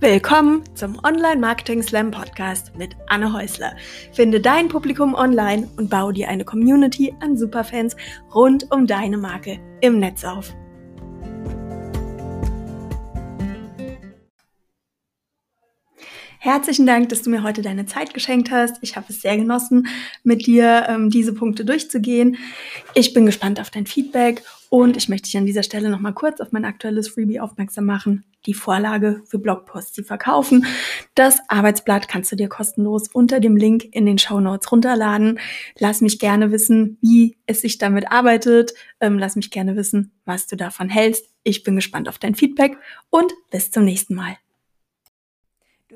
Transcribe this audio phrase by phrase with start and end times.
[0.00, 3.72] Willkommen zum Online Marketing Slam Podcast mit Anne Häusler.
[4.12, 7.96] Finde dein Publikum online und baue dir eine Community an Superfans
[8.34, 10.54] rund um deine Marke im Netz auf.
[16.46, 18.76] Herzlichen Dank, dass du mir heute deine Zeit geschenkt hast.
[18.80, 19.88] Ich habe es sehr genossen,
[20.22, 22.36] mit dir ähm, diese Punkte durchzugehen.
[22.94, 26.40] Ich bin gespannt auf dein Feedback und ich möchte dich an dieser Stelle nochmal kurz
[26.40, 28.24] auf mein aktuelles Freebie aufmerksam machen.
[28.46, 30.64] Die Vorlage für Blogposts, die verkaufen.
[31.16, 35.40] Das Arbeitsblatt kannst du dir kostenlos unter dem Link in den Show Notes runterladen.
[35.80, 38.72] Lass mich gerne wissen, wie es sich damit arbeitet.
[39.00, 41.26] Ähm, lass mich gerne wissen, was du davon hältst.
[41.42, 42.76] Ich bin gespannt auf dein Feedback
[43.10, 44.36] und bis zum nächsten Mal.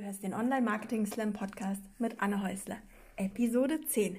[0.01, 2.79] Du hörst den Online Marketing Slam Podcast mit Anne Häusler.
[3.17, 4.19] Episode 10.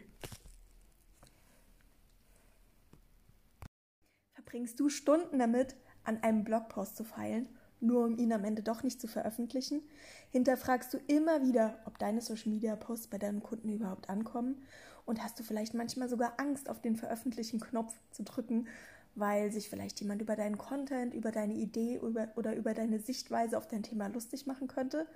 [4.35, 7.49] Verbringst du Stunden damit, an einem Blogpost zu feilen,
[7.79, 9.81] nur um ihn am Ende doch nicht zu veröffentlichen?
[10.29, 14.61] Hinterfragst du immer wieder, ob deine Social Media Posts bei deinen Kunden überhaupt ankommen?
[15.07, 18.67] Und hast du vielleicht manchmal sogar Angst, auf den Veröffentlichen-Knopf zu drücken,
[19.15, 23.67] weil sich vielleicht jemand über deinen Content, über deine Idee oder über deine Sichtweise auf
[23.67, 25.07] dein Thema lustig machen könnte?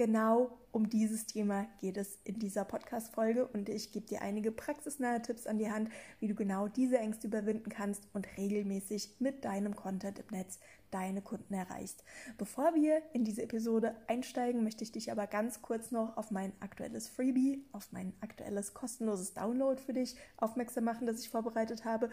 [0.00, 5.20] Genau um dieses Thema geht es in dieser Podcast-Folge und ich gebe dir einige praxisnahe
[5.20, 9.76] Tipps an die Hand, wie du genau diese Ängste überwinden kannst und regelmäßig mit deinem
[9.76, 10.58] Content im Netz
[10.90, 12.02] deine Kunden erreichst.
[12.38, 16.54] Bevor wir in diese Episode einsteigen, möchte ich dich aber ganz kurz noch auf mein
[16.60, 22.08] aktuelles Freebie, auf mein aktuelles kostenloses Download für dich aufmerksam machen, das ich vorbereitet habe.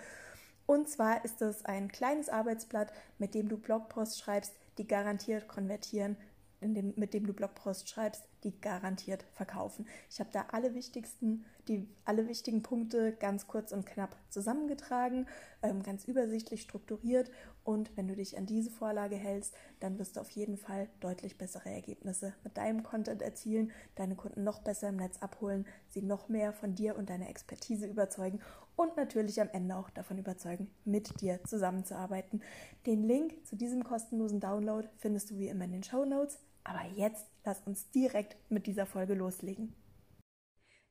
[0.65, 6.17] Und zwar ist es ein kleines Arbeitsblatt, mit dem du Blogposts schreibst, die garantiert konvertieren
[6.61, 9.87] dem, mit dem du Blogpost schreibst, die garantiert verkaufen.
[10.09, 15.27] Ich habe da alle wichtigsten, die alle wichtigen Punkte ganz kurz und knapp zusammengetragen,
[15.61, 17.29] ähm, ganz übersichtlich strukturiert
[17.63, 21.37] und wenn du dich an diese Vorlage hältst, dann wirst du auf jeden Fall deutlich
[21.37, 26.29] bessere Ergebnisse mit deinem Content erzielen, deine Kunden noch besser im Netz abholen, sie noch
[26.29, 28.39] mehr von dir und deiner Expertise überzeugen
[28.77, 32.41] und natürlich am Ende auch davon überzeugen, mit dir zusammenzuarbeiten.
[32.85, 36.39] Den Link zu diesem kostenlosen Download findest du wie immer in den Show Notes.
[36.67, 39.73] Aber jetzt lass uns direkt mit dieser Folge loslegen.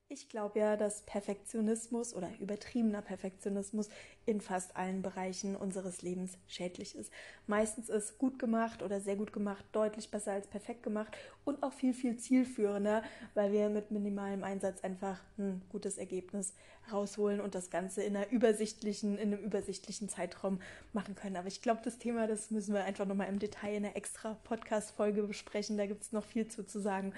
[0.08, 3.88] Ich glaube ja, dass Perfektionismus oder übertriebener Perfektionismus
[4.24, 7.12] in fast allen Bereichen unseres Lebens schädlich ist.
[7.48, 11.72] Meistens ist gut gemacht oder sehr gut gemacht deutlich besser als perfekt gemacht und auch
[11.72, 13.02] viel, viel zielführender,
[13.34, 16.54] weil wir mit minimalem Einsatz einfach ein gutes Ergebnis
[16.92, 20.60] rausholen und das Ganze in einer übersichtlichen, in einem übersichtlichen Zeitraum
[20.92, 21.34] machen können.
[21.34, 24.34] Aber ich glaube, das Thema, das müssen wir einfach nochmal im Detail in einer extra
[24.44, 25.76] Podcast-Folge besprechen.
[25.76, 27.12] Da gibt es noch viel zu, zu sagen.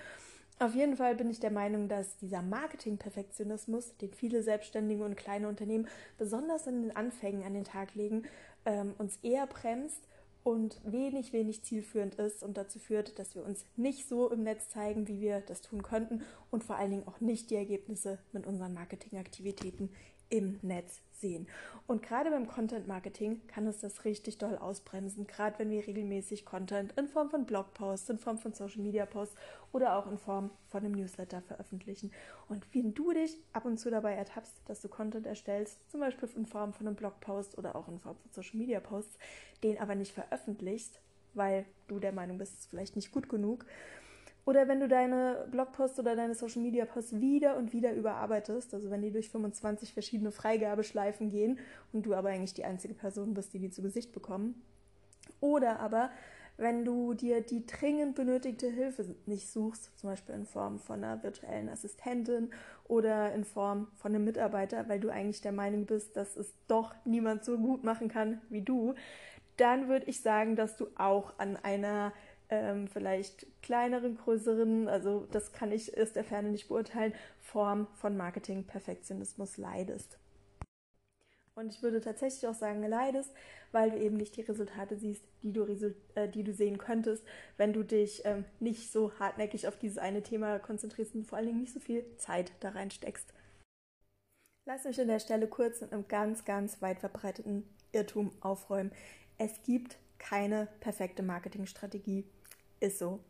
[0.61, 5.47] Auf jeden Fall bin ich der Meinung, dass dieser Marketing-Perfektionismus, den viele Selbstständige und kleine
[5.47, 5.87] Unternehmen
[6.17, 8.25] besonders in den Anfängen an den Tag legen,
[8.65, 10.09] ähm, uns eher bremst
[10.43, 14.69] und wenig, wenig zielführend ist und dazu führt, dass wir uns nicht so im Netz
[14.71, 18.45] zeigen, wie wir das tun könnten und vor allen Dingen auch nicht die Ergebnisse mit
[18.45, 19.91] unseren Marketingaktivitäten
[20.31, 21.49] im Netz sehen.
[21.87, 26.45] Und gerade beim Content Marketing kann es das richtig doll ausbremsen, gerade wenn wir regelmäßig
[26.45, 29.37] Content in Form von Blogposts, in Form von Social Media Posts
[29.73, 32.13] oder auch in Form von einem Newsletter veröffentlichen.
[32.49, 36.29] Und wenn du dich ab und zu dabei ertappst, dass du Content erstellst, zum Beispiel
[36.37, 39.19] in Form von einem Blogpost oder auch in Form von Social Media Posts,
[39.63, 41.01] den aber nicht veröffentlichst,
[41.35, 43.65] weil du der Meinung bist, es ist vielleicht nicht gut genug,
[44.49, 48.91] oder wenn du deine Blogposts oder deine Social Media Posts wieder und wieder überarbeitest, also
[48.91, 51.59] wenn die durch 25 verschiedene Freigabeschleifen gehen
[51.93, 54.63] und du aber eigentlich die einzige Person bist, die die zu Gesicht bekommen.
[55.41, 56.11] Oder aber
[56.57, 61.23] wenn du dir die dringend benötigte Hilfe nicht suchst, zum Beispiel in Form von einer
[61.23, 62.49] virtuellen Assistentin
[62.85, 66.95] oder in Form von einem Mitarbeiter, weil du eigentlich der Meinung bist, dass es doch
[67.05, 68.95] niemand so gut machen kann wie du,
[69.59, 72.15] dann würde ich sagen, dass du auch an einer
[72.51, 78.17] ähm, vielleicht kleineren, größeren, also das kann ich aus der Ferne nicht beurteilen, Form von
[78.17, 80.19] Marketing-Perfektionismus leidest.
[81.55, 83.33] Und ich würde tatsächlich auch sagen, leidest,
[83.73, 85.65] weil du eben nicht die Resultate siehst, die du,
[86.15, 87.25] äh, die du sehen könntest,
[87.57, 91.49] wenn du dich ähm, nicht so hartnäckig auf dieses eine Thema konzentrierst und vor allen
[91.49, 93.35] Dingen nicht so viel Zeit da reinsteckst.
[94.67, 98.93] Lass mich an der Stelle kurz mit einem ganz, ganz weit verbreiteten Irrtum aufräumen.
[99.37, 102.25] Es gibt keine perfekte Marketingstrategie.
[102.81, 103.21] Ist so.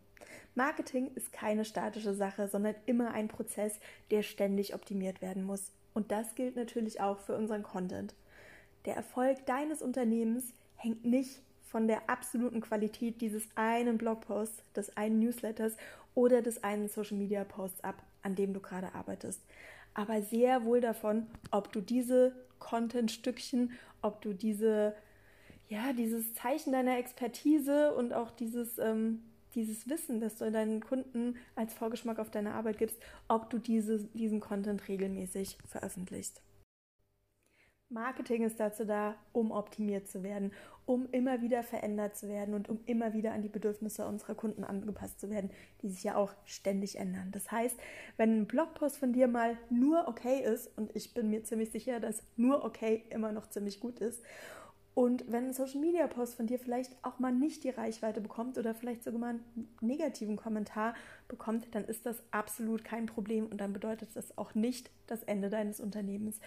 [0.54, 3.78] Marketing ist keine statische Sache, sondern immer ein Prozess,
[4.10, 5.72] der ständig optimiert werden muss.
[5.94, 8.14] Und das gilt natürlich auch für unseren Content.
[8.84, 15.18] Der Erfolg deines Unternehmens hängt nicht von der absoluten Qualität dieses einen Blogposts, des einen
[15.18, 15.76] Newsletters
[16.14, 19.42] oder des einen Social Media Posts ab, an dem du gerade arbeitest.
[19.94, 23.72] Aber sehr wohl davon, ob du diese Content-Stückchen,
[24.02, 24.94] ob du diese,
[25.68, 29.22] ja, dieses Zeichen deiner Expertise und auch dieses, ähm,
[29.54, 34.04] dieses Wissen, das du deinen Kunden als Vorgeschmack auf deine Arbeit gibst, ob du diese,
[34.14, 36.42] diesen Content regelmäßig veröffentlichst.
[37.90, 40.52] Marketing ist dazu da, um optimiert zu werden,
[40.84, 44.62] um immer wieder verändert zu werden und um immer wieder an die Bedürfnisse unserer Kunden
[44.62, 45.50] angepasst zu werden,
[45.80, 47.30] die sich ja auch ständig ändern.
[47.32, 47.78] Das heißt,
[48.18, 51.98] wenn ein Blogpost von dir mal nur okay ist, und ich bin mir ziemlich sicher,
[51.98, 54.22] dass nur okay immer noch ziemlich gut ist,
[54.98, 58.58] und wenn ein Social Media Post von dir vielleicht auch mal nicht die Reichweite bekommt
[58.58, 60.92] oder vielleicht sogar mal einen negativen Kommentar
[61.28, 65.50] bekommt, dann ist das absolut kein Problem und dann bedeutet das auch nicht das Ende
[65.50, 66.40] deines Unternehmens.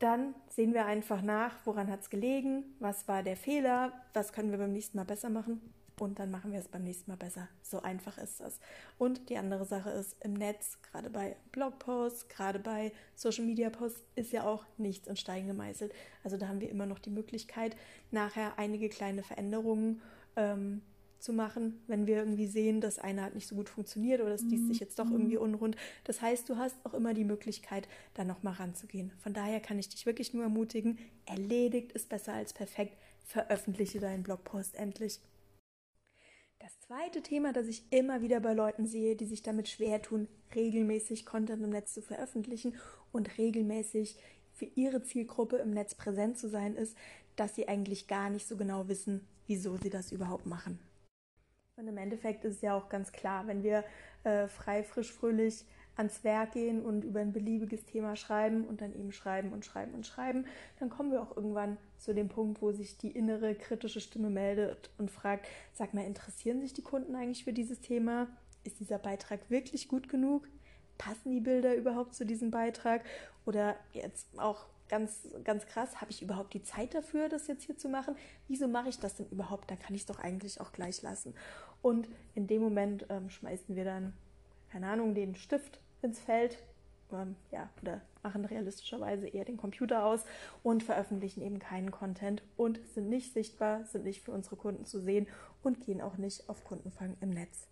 [0.00, 4.50] Dann sehen wir einfach nach, woran hat es gelegen, was war der Fehler, was können
[4.50, 5.60] wir beim nächsten Mal besser machen
[6.00, 7.48] und dann machen wir es beim nächsten Mal besser.
[7.62, 8.58] So einfach ist das.
[8.96, 14.02] Und die andere Sache ist, im Netz, gerade bei Blogposts, gerade bei Social Media Posts,
[14.14, 15.92] ist ja auch nichts in Stein gemeißelt.
[16.24, 17.76] Also da haben wir immer noch die Möglichkeit,
[18.10, 20.00] nachher einige kleine Veränderungen
[20.36, 20.80] ähm,
[21.18, 24.42] zu machen, wenn wir irgendwie sehen, dass eine hat nicht so gut funktioniert oder es
[24.42, 25.12] liest sich jetzt doch mhm.
[25.12, 25.76] irgendwie unrund.
[26.04, 29.12] Das heißt, du hast auch immer die Möglichkeit, da nochmal ranzugehen.
[29.18, 32.96] Von daher kann ich dich wirklich nur ermutigen, erledigt ist besser als perfekt.
[33.22, 35.20] Veröffentliche deinen Blogpost endlich.
[36.60, 40.28] Das zweite Thema, das ich immer wieder bei Leuten sehe, die sich damit schwer tun,
[40.54, 42.74] regelmäßig Content im Netz zu veröffentlichen
[43.12, 44.18] und regelmäßig
[44.52, 46.98] für ihre Zielgruppe im Netz präsent zu sein, ist,
[47.34, 50.78] dass sie eigentlich gar nicht so genau wissen, wieso sie das überhaupt machen.
[51.76, 53.82] Und im Endeffekt ist es ja auch ganz klar, wenn wir
[54.24, 55.64] äh, frei, frisch, fröhlich
[55.96, 59.94] ans Werk gehen und über ein beliebiges Thema schreiben und dann eben schreiben und schreiben
[59.94, 60.46] und schreiben,
[60.78, 64.90] dann kommen wir auch irgendwann zu dem Punkt, wo sich die innere kritische Stimme meldet
[64.98, 68.28] und fragt, sag mal, interessieren sich die Kunden eigentlich für dieses Thema?
[68.64, 70.48] Ist dieser Beitrag wirklich gut genug?
[70.98, 73.04] Passen die Bilder überhaupt zu diesem Beitrag?
[73.46, 77.78] Oder jetzt auch ganz, ganz krass, habe ich überhaupt die Zeit dafür, das jetzt hier
[77.78, 78.16] zu machen?
[78.48, 79.70] Wieso mache ich das denn überhaupt?
[79.70, 81.34] Dann kann ich es doch eigentlich auch gleich lassen.
[81.80, 84.12] Und in dem Moment ähm, schmeißen wir dann,
[84.70, 86.58] keine Ahnung, den Stift ins Feld,
[87.12, 90.24] ähm, ja, oder machen realistischerweise eher den Computer aus
[90.62, 95.00] und veröffentlichen eben keinen Content und sind nicht sichtbar, sind nicht für unsere Kunden zu
[95.00, 95.26] sehen
[95.62, 97.66] und gehen auch nicht auf Kundenfang im Netz.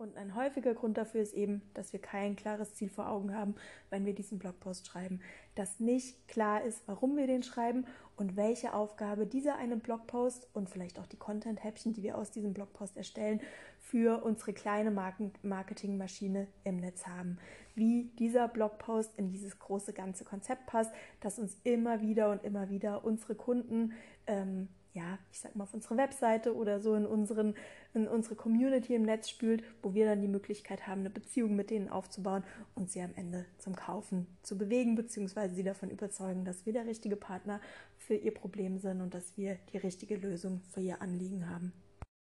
[0.00, 3.56] Und ein häufiger Grund dafür ist eben, dass wir kein klares Ziel vor Augen haben,
[3.90, 5.20] wenn wir diesen Blogpost schreiben.
[5.56, 7.84] Dass nicht klar ist, warum wir den schreiben
[8.18, 12.52] und welche Aufgabe dieser eine Blogpost und vielleicht auch die Content-Häppchen, die wir aus diesem
[12.52, 13.40] Blogpost erstellen,
[13.78, 17.38] für unsere kleine Marketingmaschine im Netz haben.
[17.76, 22.68] Wie dieser Blogpost in dieses große ganze Konzept passt, das uns immer wieder und immer
[22.68, 23.92] wieder unsere Kunden
[24.26, 24.68] ähm,
[24.98, 27.54] ja, ich sag mal, auf unsere Webseite oder so in, unseren,
[27.94, 31.70] in unsere Community im Netz spült, wo wir dann die Möglichkeit haben, eine Beziehung mit
[31.70, 32.42] denen aufzubauen
[32.74, 36.86] und sie am Ende zum Kaufen zu bewegen, beziehungsweise sie davon überzeugen, dass wir der
[36.86, 37.60] richtige Partner
[37.96, 41.72] für ihr Problem sind und dass wir die richtige Lösung für ihr Anliegen haben.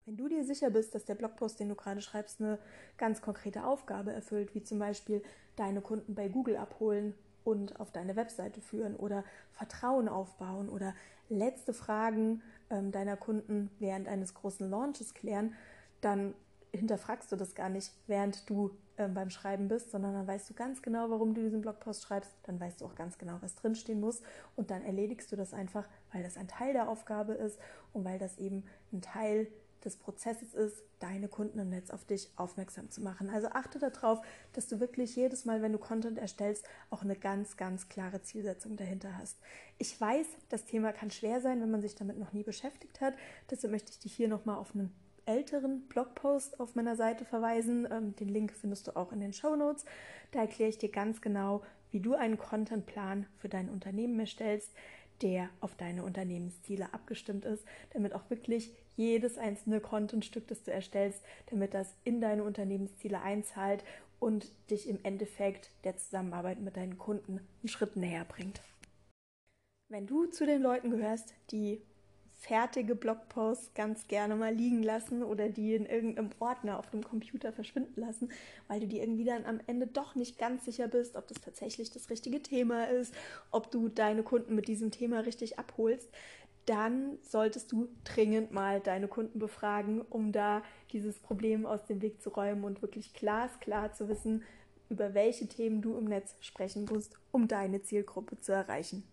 [0.05, 2.59] Wenn du dir sicher bist, dass der Blogpost, den du gerade schreibst, eine
[2.97, 5.21] ganz konkrete Aufgabe erfüllt, wie zum Beispiel
[5.55, 10.93] deine Kunden bei Google abholen und auf deine Webseite führen oder Vertrauen aufbauen oder
[11.29, 15.53] letzte Fragen ähm, deiner Kunden während eines großen Launches klären,
[16.01, 16.33] dann
[16.71, 20.53] hinterfragst du das gar nicht, während du ähm, beim Schreiben bist, sondern dann weißt du
[20.53, 23.99] ganz genau, warum du diesen Blogpost schreibst, dann weißt du auch ganz genau, was drinstehen
[23.99, 24.21] muss
[24.55, 27.59] und dann erledigst du das einfach, weil das ein Teil der Aufgabe ist
[27.93, 28.63] und weil das eben
[28.93, 29.47] ein Teil
[29.85, 33.29] des Prozesses ist, deine Kunden im Netz auf dich aufmerksam zu machen.
[33.29, 34.21] Also achte darauf,
[34.53, 38.75] dass du wirklich jedes Mal, wenn du Content erstellst, auch eine ganz, ganz klare Zielsetzung
[38.75, 39.37] dahinter hast.
[39.77, 43.13] Ich weiß, das Thema kann schwer sein, wenn man sich damit noch nie beschäftigt hat.
[43.49, 44.93] Deshalb möchte ich dich hier nochmal auf einen
[45.25, 47.87] älteren Blogpost auf meiner Seite verweisen.
[47.91, 49.85] Ähm, den Link findest du auch in den Show Notes.
[50.31, 54.73] Da erkläre ich dir ganz genau, wie du einen Contentplan für dein Unternehmen erstellst,
[55.21, 61.23] der auf deine Unternehmensziele abgestimmt ist, damit auch wirklich jedes einzelne Contentstück, das du erstellst,
[61.47, 63.83] damit das in deine Unternehmensziele einzahlt
[64.19, 68.61] und dich im Endeffekt der Zusammenarbeit mit deinen Kunden einen Schritt näher bringt.
[69.89, 71.81] Wenn du zu den Leuten gehörst, die
[72.37, 77.51] fertige Blogposts ganz gerne mal liegen lassen oder die in irgendeinem Ordner auf dem Computer
[77.51, 78.29] verschwinden lassen,
[78.67, 81.91] weil du dir irgendwie dann am Ende doch nicht ganz sicher bist, ob das tatsächlich
[81.91, 83.13] das richtige Thema ist,
[83.51, 86.09] ob du deine Kunden mit diesem Thema richtig abholst,
[86.65, 92.21] dann solltest du dringend mal deine Kunden befragen, um da dieses Problem aus dem Weg
[92.21, 94.43] zu räumen und wirklich glasklar zu wissen,
[94.89, 99.03] über welche Themen du im Netz sprechen musst, um deine Zielgruppe zu erreichen.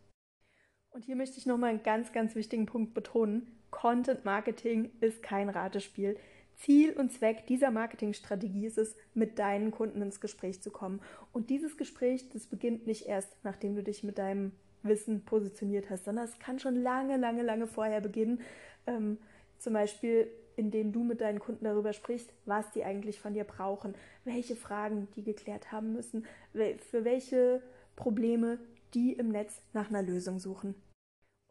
[0.93, 3.47] Und hier möchte ich nochmal einen ganz, ganz wichtigen Punkt betonen.
[3.71, 6.19] Content Marketing ist kein Ratespiel.
[6.57, 11.01] Ziel und Zweck dieser Marketingstrategie ist es, mit deinen Kunden ins Gespräch zu kommen.
[11.33, 16.05] Und dieses Gespräch, das beginnt nicht erst, nachdem du dich mit deinem Wissen positioniert hast,
[16.05, 18.43] sondern es kann schon lange, lange, lange vorher beginnen.
[18.87, 19.17] Ähm,
[19.59, 23.95] zum Beispiel indem du mit deinen Kunden darüber sprichst, was die eigentlich von dir brauchen,
[24.25, 27.63] welche Fragen die geklärt haben müssen, für welche
[27.97, 28.59] Probleme
[28.95, 30.75] die im Netz nach einer Lösung suchen.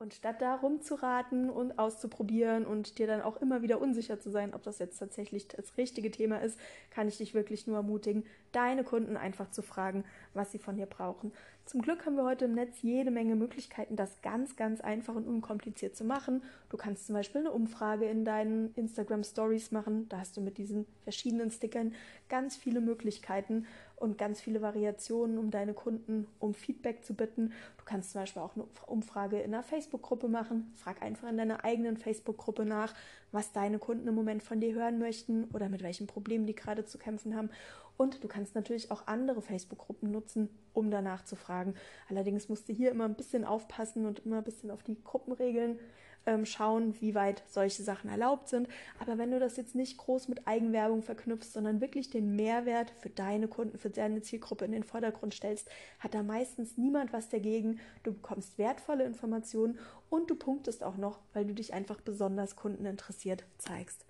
[0.02, 4.56] Und statt da rumzuraten und auszuprobieren und dir dann auch immer wieder unsicher zu sein,
[4.56, 8.84] ob das jetzt tatsächlich das richtige Thema ist, kann ich dich wirklich nur ermutigen, deine
[8.84, 11.32] Kunden einfach zu fragen, was sie von dir brauchen.
[11.66, 15.28] Zum Glück haben wir heute im Netz jede Menge Möglichkeiten, das ganz, ganz einfach und
[15.28, 16.42] unkompliziert zu machen.
[16.70, 20.10] Du kannst zum Beispiel eine Umfrage in deinen Instagram Stories machen.
[20.10, 21.94] Da hast du mit diesen verschiedenen Stickern
[22.28, 23.68] ganz viele Möglichkeiten
[24.02, 27.54] und ganz viele Variationen, um deine Kunden um Feedback zu bitten.
[27.78, 30.74] Du kannst zum Beispiel auch eine Umfrage in einer Facebook-Gruppe machen.
[30.76, 32.94] Frag einfach in deiner eigenen Facebook-Gruppe nach,
[33.32, 36.84] was deine Kunden im Moment von dir hören möchten oder mit welchen Problemen die gerade
[36.84, 37.50] zu kämpfen haben.
[37.96, 41.76] Und du kannst natürlich auch andere Facebook-Gruppen nutzen, um danach zu fragen.
[42.10, 45.78] Allerdings musst du hier immer ein bisschen aufpassen und immer ein bisschen auf die Gruppenregeln
[46.26, 48.68] ähm, schauen, wie weit solche Sachen erlaubt sind.
[49.00, 53.10] Aber wenn du das jetzt nicht groß mit Eigenwerbung verknüpfst, sondern wirklich den Mehrwert für
[53.10, 57.80] deine Kunden, für deine Zielgruppe in den Vordergrund stellst, hat da meistens niemand was dagegen.
[58.04, 63.44] Du bekommst wertvolle Informationen und du punktest auch noch, weil du dich einfach besonders kundeninteressiert
[63.58, 64.06] zeigst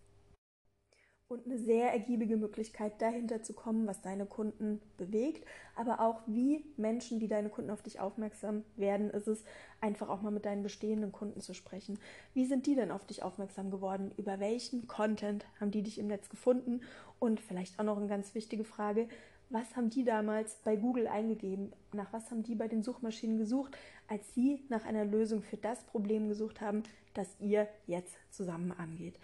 [1.32, 6.66] und eine sehr ergiebige Möglichkeit dahinter zu kommen, was deine Kunden bewegt, aber auch wie
[6.76, 9.44] Menschen, wie deine Kunden auf dich aufmerksam werden, ist es
[9.80, 12.00] einfach auch mal mit deinen bestehenden Kunden zu sprechen.
[12.34, 14.12] Wie sind die denn auf dich aufmerksam geworden?
[14.18, 16.82] Über welchen Content haben die dich im Netz gefunden?
[17.20, 19.08] Und vielleicht auch noch eine ganz wichtige Frage,
[19.50, 21.72] was haben die damals bei Google eingegeben?
[21.94, 25.84] Nach was haben die bei den Suchmaschinen gesucht, als sie nach einer Lösung für das
[25.84, 26.84] Problem gesucht haben,
[27.14, 29.18] das ihr jetzt zusammen angeht?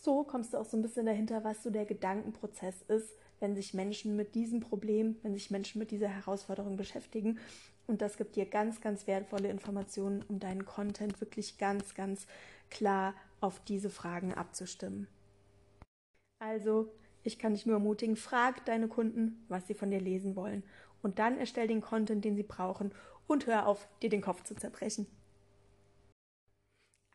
[0.00, 3.74] So kommst du auch so ein bisschen dahinter, was so der Gedankenprozess ist, wenn sich
[3.74, 7.38] Menschen mit diesem Problem, wenn sich Menschen mit dieser Herausforderung beschäftigen.
[7.88, 12.26] Und das gibt dir ganz, ganz wertvolle Informationen, um deinen Content wirklich ganz, ganz
[12.70, 15.08] klar auf diese Fragen abzustimmen.
[16.38, 16.92] Also,
[17.24, 20.62] ich kann dich nur ermutigen, frag deine Kunden, was sie von dir lesen wollen.
[21.02, 22.92] Und dann erstell den Content, den sie brauchen
[23.26, 25.06] und hör auf, dir den Kopf zu zerbrechen.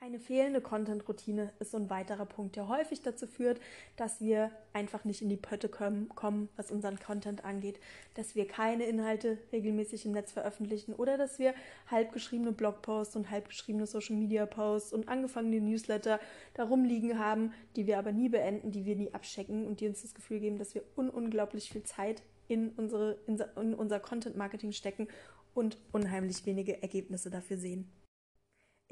[0.03, 3.61] Eine fehlende Content-Routine ist so ein weiterer Punkt, der häufig dazu führt,
[3.95, 7.79] dass wir einfach nicht in die Pötte kommen, was unseren Content angeht,
[8.13, 11.53] dass wir keine Inhalte regelmäßig im Netz veröffentlichen oder dass wir
[11.89, 16.19] halbgeschriebene Blogposts und halbgeschriebene Social-Media-Posts und angefangene Newsletter
[16.53, 20.01] darum liegen haben, die wir aber nie beenden, die wir nie abchecken und die uns
[20.01, 25.07] das Gefühl geben, dass wir un unglaublich viel Zeit in, unsere, in unser Content-Marketing stecken
[25.53, 27.89] und unheimlich wenige Ergebnisse dafür sehen.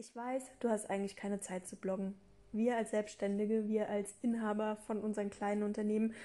[0.02, 2.16] Ich weiß, du hast eigentlich keine Zeit zu bloggen.
[2.52, 6.16] Wir als Selbstständige, wir als Inhaber von unseren kleinen Unternehmen,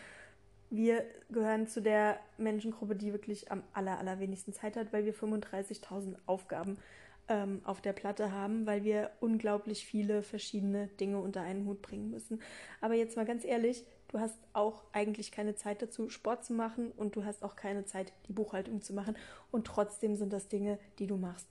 [0.71, 6.15] wir gehören zu der Menschengruppe, die wirklich am aller, allerwenigsten Zeit hat, weil wir 35.000
[6.25, 6.79] Aufgaben
[7.29, 12.11] ähm, auf der Platte haben, weil wir unglaublich viele verschiedene Dinge unter einen Hut bringen
[12.11, 12.41] müssen.
[12.81, 16.93] Aber jetzt mal ganz ehrlich, du hast auch eigentlich keine Zeit dazu, Sport zu machen
[16.93, 19.19] und du hast auch keine Zeit, die Buchhaltung zu machen.
[19.51, 21.47] Und trotzdem sind das Dinge, die du machst.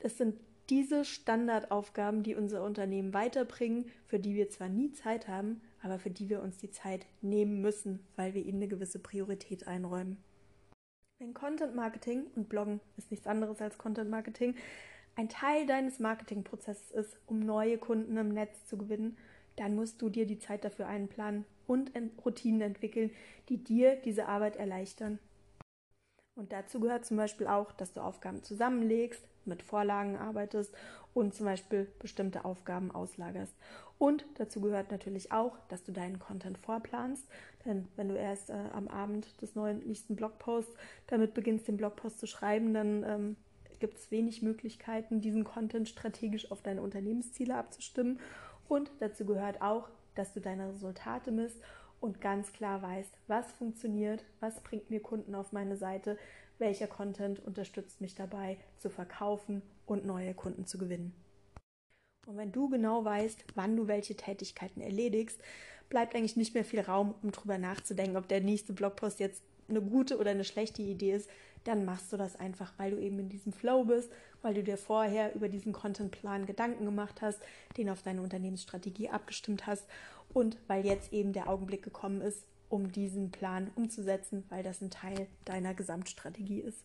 [0.00, 0.36] Das sind
[0.70, 6.10] diese Standardaufgaben, die unser Unternehmen weiterbringen, für die wir zwar nie Zeit haben, aber für
[6.10, 10.18] die wir uns die Zeit nehmen müssen, weil wir ihnen eine gewisse Priorität einräumen.
[11.18, 14.54] Wenn Content Marketing und Bloggen ist nichts anderes als Content Marketing
[15.16, 19.16] ein Teil deines Marketingprozesses ist, um neue Kunden im Netz zu gewinnen,
[19.56, 21.90] dann musst du dir die Zeit dafür einplanen und
[22.24, 23.10] Routinen entwickeln,
[23.48, 25.18] die dir diese Arbeit erleichtern.
[26.36, 30.74] Und dazu gehört zum Beispiel auch, dass du Aufgaben zusammenlegst, mit Vorlagen arbeitest
[31.14, 33.54] und zum Beispiel bestimmte Aufgaben auslagerst.
[33.98, 37.26] Und dazu gehört natürlich auch, dass du deinen Content vorplanst.
[37.64, 40.72] Denn wenn du erst äh, am Abend des neuen nächsten Blogposts
[41.08, 43.36] damit beginnst, den Blogpost zu schreiben, dann ähm,
[43.80, 48.20] gibt es wenig Möglichkeiten, diesen Content strategisch auf deine Unternehmensziele abzustimmen.
[48.68, 51.60] Und dazu gehört auch, dass du deine Resultate misst
[52.00, 56.16] und ganz klar weißt, was funktioniert, was bringt mir Kunden auf meine Seite,
[56.58, 61.14] welcher Content unterstützt mich dabei zu verkaufen und neue Kunden zu gewinnen.
[62.26, 65.40] Und wenn du genau weißt, wann du welche Tätigkeiten erledigst,
[65.88, 69.80] bleibt eigentlich nicht mehr viel Raum, um drüber nachzudenken, ob der nächste Blogpost jetzt eine
[69.80, 71.30] gute oder eine schlechte Idee ist,
[71.64, 74.10] dann machst du das einfach, weil du eben in diesem Flow bist,
[74.42, 77.40] weil du dir vorher über diesen Contentplan Gedanken gemacht hast,
[77.76, 79.86] den auf deine Unternehmensstrategie abgestimmt hast
[80.32, 84.90] und weil jetzt eben der Augenblick gekommen ist, um diesen Plan umzusetzen, weil das ein
[84.90, 86.84] Teil deiner Gesamtstrategie ist.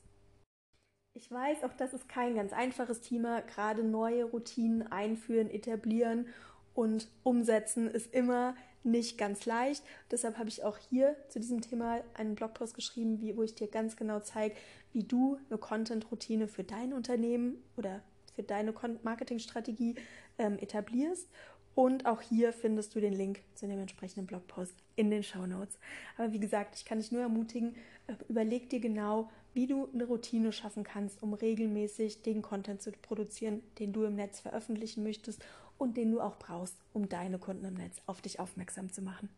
[1.16, 3.42] Ich weiß, auch das ist kein ganz einfaches Thema.
[3.42, 6.28] Gerade neue Routinen einführen, etablieren
[6.74, 9.84] und umsetzen ist immer nicht ganz leicht.
[10.12, 13.96] Deshalb habe ich auch hier zu diesem Thema einen Blogpost geschrieben, wo ich dir ganz
[13.96, 14.56] genau zeige,
[14.92, 18.02] wie du eine Content-Routine für dein Unternehmen oder
[18.36, 18.74] für deine
[19.04, 19.96] Marketingstrategie
[20.38, 21.30] ähm, etablierst
[21.76, 25.80] Und auch hier findest du den Link zu dem entsprechenden Blogpost in den Show Notes.
[26.18, 27.76] Aber wie gesagt, ich kann dich nur ermutigen,
[28.08, 32.92] äh, überleg dir genau, wie du eine Routine schaffen kannst, um regelmäßig den Content zu
[32.92, 35.44] produzieren, den du im Netz veröffentlichen möchtest
[35.78, 39.30] und den du auch brauchst, um deine Kunden im Netz auf dich aufmerksam zu machen.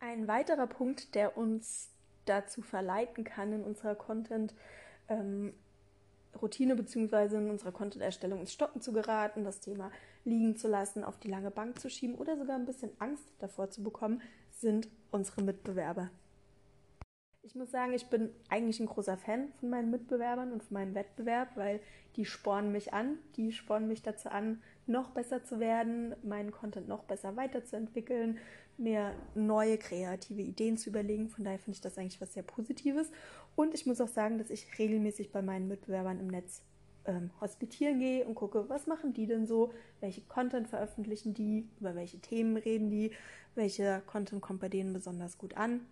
[0.00, 1.90] Ein weiterer Punkt, der uns
[2.24, 4.54] dazu verleiten kann, in unserer Content
[5.08, 5.54] ähm,
[6.40, 7.36] Routine bzw.
[7.36, 9.90] in unserer Content-Erstellung ins Stocken zu geraten, das Thema
[10.24, 13.70] liegen zu lassen, auf die lange Bank zu schieben oder sogar ein bisschen Angst davor
[13.70, 16.10] zu bekommen, sind unsere Mitbewerber.
[17.42, 20.94] Ich muss sagen, ich bin eigentlich ein großer Fan von meinen Mitbewerbern und von meinem
[20.94, 21.80] Wettbewerb, weil
[22.16, 26.88] die spornen mich an, die spornen mich dazu an, noch besser zu werden, meinen Content
[26.88, 28.38] noch besser weiterzuentwickeln,
[28.78, 31.28] mir neue kreative Ideen zu überlegen.
[31.28, 33.10] Von daher finde ich das eigentlich was sehr Positives.
[33.56, 36.62] Und ich muss auch sagen, dass ich regelmäßig bei meinen Mitbewerbern im Netz
[37.06, 41.94] ähm, hospitieren gehe und gucke, was machen die denn so, welche Content veröffentlichen die, über
[41.94, 43.12] welche Themen reden die,
[43.54, 45.86] welcher Content kommt bei denen besonders gut an.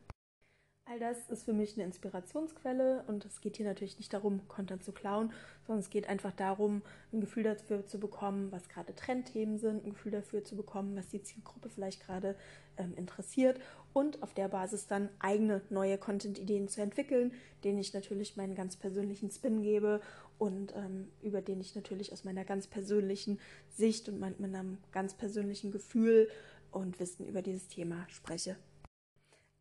[0.84, 4.82] All das ist für mich eine Inspirationsquelle und es geht hier natürlich nicht darum, Content
[4.82, 5.32] zu klauen,
[5.64, 9.90] sondern es geht einfach darum, ein Gefühl dafür zu bekommen, was gerade Trendthemen sind, ein
[9.90, 12.36] Gefühl dafür zu bekommen, was die Zielgruppe vielleicht gerade
[12.76, 13.60] ähm, interessiert
[13.92, 17.32] und auf der Basis dann eigene neue Content-Ideen zu entwickeln,
[17.64, 20.00] denen ich natürlich meinen ganz persönlichen Spin gebe
[20.38, 23.38] und ähm, über den ich natürlich aus meiner ganz persönlichen
[23.70, 26.28] Sicht und meinem ganz persönlichen Gefühl
[26.70, 28.56] und Wissen über dieses Thema spreche.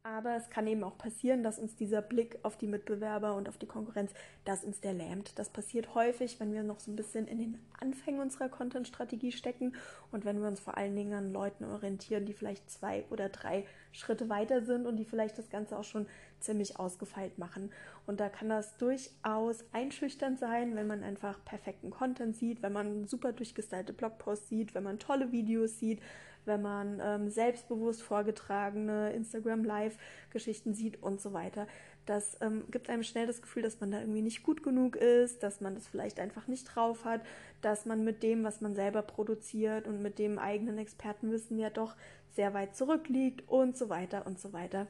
[0.03, 3.59] Aber es kann eben auch passieren, dass uns dieser Blick auf die Mitbewerber und auf
[3.59, 4.11] die Konkurrenz,
[4.45, 5.37] dass uns der lähmt.
[5.37, 9.75] Das passiert häufig, wenn wir noch so ein bisschen in den Anfängen unserer Content-Strategie stecken
[10.11, 13.63] und wenn wir uns vor allen Dingen an Leuten orientieren, die vielleicht zwei oder drei
[13.91, 16.07] Schritte weiter sind und die vielleicht das Ganze auch schon
[16.39, 17.71] ziemlich ausgefeilt machen.
[18.07, 23.05] Und da kann das durchaus einschüchternd sein, wenn man einfach perfekten Content sieht, wenn man
[23.05, 26.01] super durchgestylte Blogposts sieht, wenn man tolle Videos sieht,
[26.45, 31.67] wenn man ähm, selbstbewusst vorgetragene Instagram Live-Geschichten sieht und so weiter.
[32.05, 35.43] Das ähm, gibt einem schnell das Gefühl, dass man da irgendwie nicht gut genug ist,
[35.43, 37.21] dass man das vielleicht einfach nicht drauf hat,
[37.61, 41.95] dass man mit dem, was man selber produziert und mit dem eigenen Expertenwissen ja doch
[42.29, 44.87] sehr weit zurückliegt und so weiter und so weiter.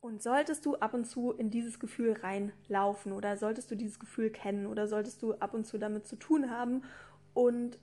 [0.00, 4.30] Und solltest du ab und zu in dieses Gefühl reinlaufen oder solltest du dieses Gefühl
[4.30, 6.82] kennen oder solltest du ab und zu damit zu tun haben
[7.34, 7.78] und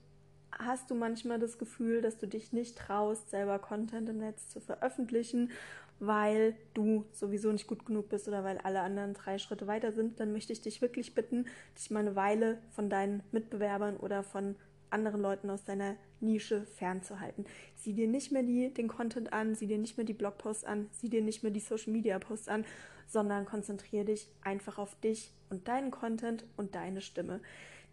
[0.64, 4.60] hast du manchmal das Gefühl, dass du dich nicht traust, selber Content im Netz zu
[4.60, 5.50] veröffentlichen,
[5.98, 10.18] weil du sowieso nicht gut genug bist oder weil alle anderen drei Schritte weiter sind,
[10.18, 11.46] dann möchte ich dich wirklich bitten,
[11.76, 14.56] dich mal eine Weile von deinen Mitbewerbern oder von
[14.88, 17.44] anderen Leuten aus deiner Nische fernzuhalten.
[17.76, 20.88] Sieh dir nicht mehr die, den Content an, sieh dir nicht mehr die Blogposts an,
[20.92, 22.64] sieh dir nicht mehr die Social Media Posts an,
[23.06, 27.40] sondern konzentriere dich einfach auf dich und deinen Content und deine Stimme.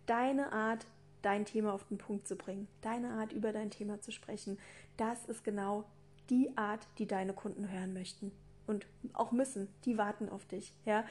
[0.05, 0.85] Deine Art,
[1.21, 4.57] dein Thema auf den Punkt zu bringen, deine Art über dein Thema zu sprechen,
[4.97, 5.85] das ist genau
[6.29, 8.31] die Art, die deine Kunden hören möchten
[8.65, 9.67] und auch müssen.
[9.85, 10.73] Die warten auf dich.
[10.85, 11.05] Ja,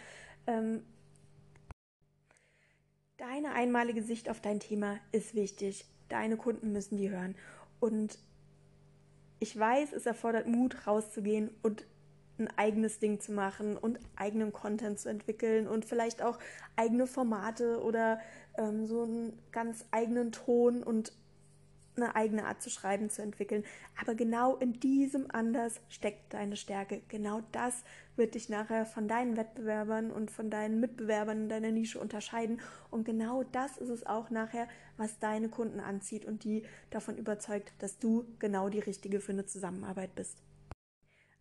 [0.46, 0.82] ähm,
[3.16, 5.86] deine einmalige Sicht auf dein Thema ist wichtig.
[6.08, 7.34] Deine Kunden müssen die hören.
[7.80, 8.18] Und
[9.38, 11.84] ich weiß, es erfordert Mut, rauszugehen und
[12.38, 16.38] ein eigenes Ding zu machen und eigenen Content zu entwickeln und vielleicht auch
[16.77, 18.20] eigene Formate oder
[18.59, 21.12] ähm, so einen ganz eigenen Ton und
[21.96, 23.64] eine eigene Art zu schreiben zu entwickeln.
[24.01, 27.03] Aber genau in diesem Anders steckt deine Stärke.
[27.09, 27.85] Genau das
[28.16, 32.61] wird dich nachher von deinen Wettbewerbern und von deinen Mitbewerbern in deiner Nische unterscheiden.
[32.90, 37.72] Und genau das ist es auch nachher, was deine Kunden anzieht und die davon überzeugt,
[37.79, 40.42] dass du genau die Richtige für eine Zusammenarbeit bist.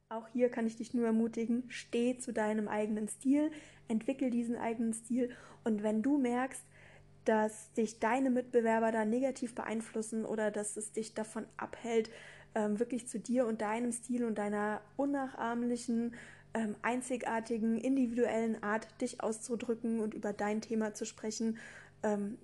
[0.10, 3.52] Auch hier kann ich dich nur ermutigen, steh zu deinem eigenen Stil,
[3.88, 5.32] entwickel diesen eigenen Stil
[5.64, 6.64] und wenn du merkst,
[7.26, 12.12] dass dich deine Mitbewerber da negativ beeinflussen oder dass es dich davon abhält,
[12.54, 16.14] ähm, wirklich zu dir und deinem Stil und deiner unnachahmlichen,
[16.54, 21.58] ähm, einzigartigen, individuellen Art, dich auszudrücken und über dein Thema zu sprechen.
[22.04, 22.38] Ähm,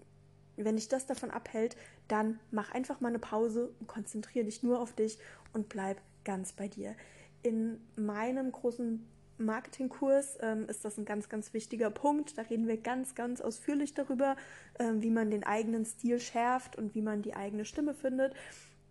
[0.58, 4.80] wenn dich das davon abhält, dann mach einfach mal eine Pause und konzentriere dich nur
[4.80, 5.20] auf dich
[5.54, 6.96] und bleib ganz bei dir.
[7.44, 9.06] In meinem großen
[9.38, 12.38] Marketingkurs ähm, ist das ein ganz, ganz wichtiger Punkt.
[12.38, 14.36] Da reden wir ganz, ganz ausführlich darüber,
[14.80, 18.34] ähm, wie man den eigenen Stil schärft und wie man die eigene Stimme findet.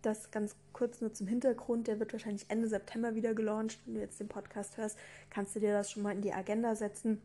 [0.03, 1.87] Das ganz kurz nur zum Hintergrund.
[1.87, 3.79] Der wird wahrscheinlich Ende September wieder gelauncht.
[3.85, 6.75] Wenn du jetzt den Podcast hörst, kannst du dir das schon mal in die Agenda
[6.75, 7.21] setzen.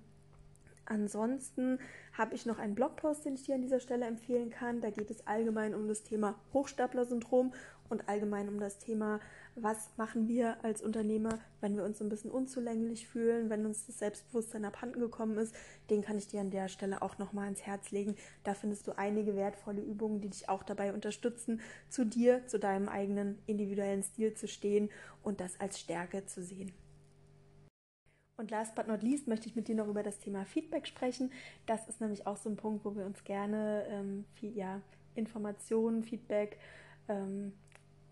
[0.86, 1.80] Ansonsten
[2.13, 4.82] habe ich noch einen Blogpost, den ich dir an dieser Stelle empfehlen kann.
[4.82, 7.54] Da geht es allgemein um das Thema Hochstapler-Syndrom
[7.89, 9.19] und allgemein um das Thema,
[9.56, 14.00] was machen wir als Unternehmer, wenn wir uns ein bisschen unzulänglich fühlen, wenn uns das
[14.00, 15.56] Selbstbewusstsein abhanden gekommen ist.
[15.89, 18.15] Den kann ich dir an der Stelle auch nochmal ans Herz legen.
[18.43, 22.89] Da findest du einige wertvolle Übungen, die dich auch dabei unterstützen, zu dir, zu deinem
[22.89, 24.89] eigenen individuellen Stil zu stehen
[25.24, 26.74] und das als Stärke zu sehen.
[28.38, 31.32] Und last but not least möchte ich mit dir noch über das Thema Feedback sprechen.
[31.65, 34.82] Das ist nämlich auch so ein Punkt, wo wir uns gerne ähm, viel, ja,
[35.15, 36.60] Informationen, Feedback,
[37.08, 37.54] ähm,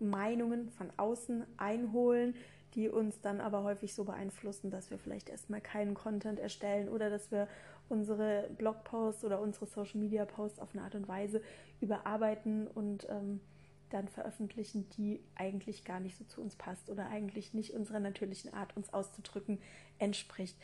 [0.00, 2.34] Meinungen von außen einholen,
[2.74, 7.10] die uns dann aber häufig so beeinflussen, dass wir vielleicht erstmal keinen Content erstellen oder
[7.10, 7.46] dass wir
[7.90, 11.42] unsere Blogposts oder unsere Social Media Posts auf eine Art und Weise
[11.80, 13.40] überarbeiten und ähm,
[13.90, 18.52] dann veröffentlichen, die eigentlich gar nicht so zu uns passt oder eigentlich nicht unserer natürlichen
[18.52, 19.58] Art, uns auszudrücken,
[19.98, 20.56] entspricht.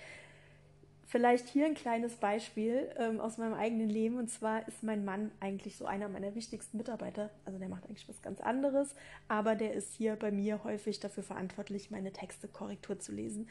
[1.07, 4.17] Vielleicht hier ein kleines Beispiel ähm, aus meinem eigenen Leben.
[4.17, 7.31] Und zwar ist mein Mann eigentlich so einer meiner wichtigsten Mitarbeiter.
[7.45, 8.95] Also der macht eigentlich was ganz anderes,
[9.27, 13.49] aber der ist hier bei mir häufig dafür verantwortlich, meine Texte Korrektur zu lesen.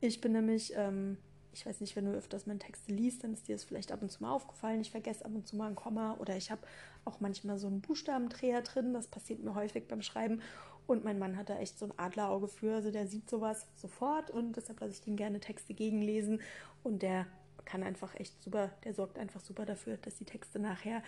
[0.00, 1.18] Ich bin nämlich, ähm,
[1.54, 4.02] ich weiß nicht, wenn du öfters meine Texte liest, dann ist dir das vielleicht ab
[4.02, 4.80] und zu mal aufgefallen.
[4.80, 6.62] Ich vergesse ab und zu mal ein Komma oder ich habe
[7.04, 8.92] auch manchmal so einen Buchstabendreher drin.
[8.92, 10.42] Das passiert mir häufig beim Schreiben.
[10.86, 12.74] Und mein Mann hat da echt so ein Adlerauge für.
[12.74, 16.40] Also der sieht sowas sofort und deshalb lasse ich den gerne Texte gegenlesen.
[16.82, 17.26] Und der
[17.64, 21.02] kann einfach echt super, der sorgt einfach super dafür, dass die Texte nachher,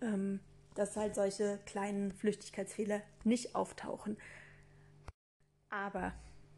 [0.00, 0.40] ähm,
[0.74, 4.16] dass halt solche kleinen Flüchtigkeitsfehler nicht auftauchen.
[5.70, 6.12] Aber,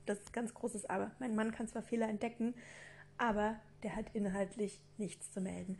[0.07, 2.55] das ist ganz großes Aber, mein Mann kann zwar Fehler entdecken,
[3.19, 5.79] aber der hat inhaltlich nichts zu melden.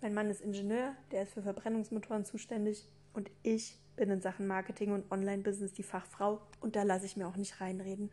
[0.00, 4.92] Mein Mann ist Ingenieur, der ist für Verbrennungsmotoren zuständig und ich bin in Sachen Marketing
[4.92, 8.10] und Online-Business die Fachfrau und da lasse ich mir auch nicht reinreden.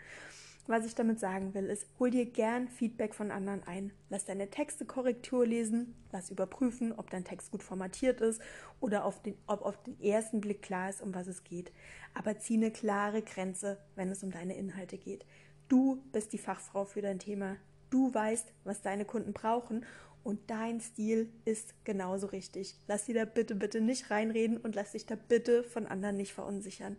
[0.67, 3.91] Was ich damit sagen will, ist, hol dir gern Feedback von anderen ein.
[4.09, 8.41] Lass deine Texte Korrektur lesen, lass überprüfen, ob dein Text gut formatiert ist
[8.79, 11.71] oder auf den, ob auf den ersten Blick klar ist, um was es geht.
[12.13, 15.25] Aber zieh eine klare Grenze, wenn es um deine Inhalte geht.
[15.67, 17.57] Du bist die Fachfrau für dein Thema.
[17.91, 19.85] Du weißt, was deine Kunden brauchen
[20.23, 22.75] und dein Stil ist genauso richtig.
[22.87, 26.33] Lass dir da bitte, bitte nicht reinreden und lass dich da bitte von anderen nicht
[26.33, 26.97] verunsichern.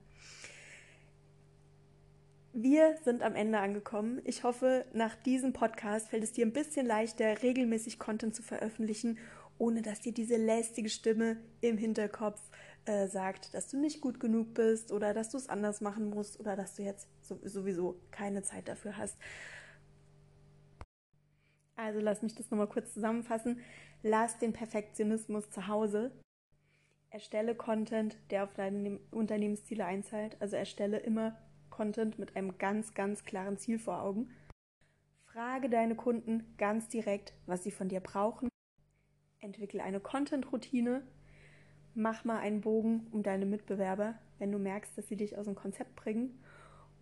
[2.53, 4.21] Wir sind am Ende angekommen.
[4.25, 9.19] Ich hoffe, nach diesem Podcast fällt es dir ein bisschen leichter, regelmäßig Content zu veröffentlichen,
[9.57, 12.43] ohne dass dir diese lästige Stimme im Hinterkopf
[12.85, 16.39] äh, sagt, dass du nicht gut genug bist oder dass du es anders machen musst
[16.41, 19.17] oder dass du jetzt sowieso keine Zeit dafür hast.
[21.77, 23.61] Also lass mich das nochmal kurz zusammenfassen.
[24.03, 26.13] Lass den Perfektionismus zu Hause.
[27.11, 30.37] Erstelle Content, der auf deine Unternehmensziele einzahlt.
[30.41, 31.37] Also erstelle immer
[31.71, 34.31] Content mit einem ganz, ganz klaren Ziel vor Augen.
[35.25, 38.49] Frage deine Kunden ganz direkt, was sie von dir brauchen.
[39.41, 41.03] Entwickle eine Content-Routine.
[41.95, 45.55] Mach mal einen Bogen um deine Mitbewerber, wenn du merkst, dass sie dich aus dem
[45.55, 46.43] Konzept bringen.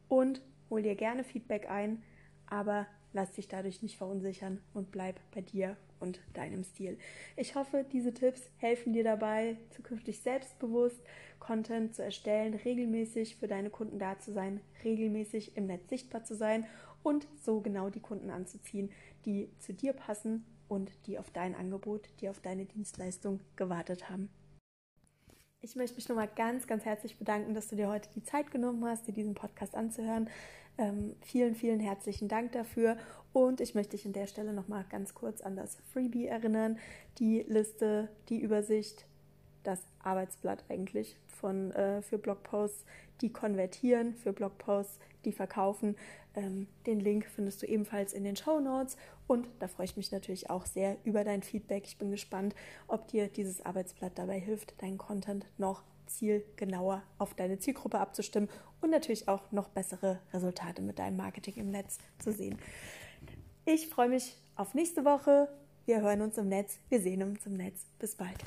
[0.08, 2.02] Und hol dir gerne Feedback ein,
[2.46, 6.98] aber lass dich dadurch nicht verunsichern und bleib bei dir und deinem Stil.
[7.36, 11.00] Ich hoffe, diese Tipps helfen dir dabei, zukünftig selbstbewusst
[11.38, 16.34] Content zu erstellen, regelmäßig für deine Kunden da zu sein, regelmäßig im Netz sichtbar zu
[16.34, 16.66] sein
[17.02, 18.90] und so genau die Kunden anzuziehen,
[19.24, 24.30] die zu dir passen und die auf dein Angebot, die auf deine Dienstleistung gewartet haben.
[25.62, 28.82] Ich möchte mich nochmal ganz, ganz herzlich bedanken, dass du dir heute die Zeit genommen
[28.86, 30.30] hast, dir diesen Podcast anzuhören.
[30.80, 32.96] Ähm, vielen, vielen herzlichen Dank dafür.
[33.34, 36.78] Und ich möchte dich an der Stelle nochmal ganz kurz an das Freebie erinnern.
[37.18, 39.04] Die Liste, die Übersicht,
[39.62, 42.86] das Arbeitsblatt eigentlich von, äh, für Blogposts,
[43.20, 45.96] die konvertieren, für Blogposts, die verkaufen.
[46.34, 50.12] Ähm, den Link findest du ebenfalls in den Show Notes und da freue ich mich
[50.12, 51.84] natürlich auch sehr über dein Feedback.
[51.86, 52.54] Ich bin gespannt,
[52.86, 58.48] ob dir dieses Arbeitsblatt dabei hilft, deinen Content noch zielgenauer auf deine Zielgruppe abzustimmen
[58.80, 62.58] und natürlich auch noch bessere Resultate mit deinem Marketing im Netz zu sehen.
[63.64, 65.48] Ich freue mich auf nächste Woche.
[65.86, 66.78] Wir hören uns im Netz.
[66.88, 67.86] Wir sehen uns im Netz.
[67.98, 68.44] Bis bald.